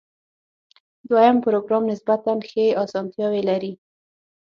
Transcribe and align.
دویم 1.09 1.37
پروګرام 1.45 1.83
نسبتاً 1.91 2.33
ښې 2.49 2.65
آسانتیاوې 2.83 3.41
لري. 3.49 3.73